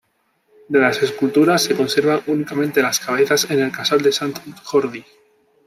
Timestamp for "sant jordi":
4.11-5.05